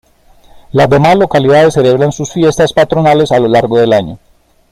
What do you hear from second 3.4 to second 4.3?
largo del año.